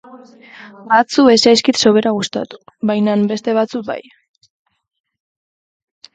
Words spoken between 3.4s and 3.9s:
batzu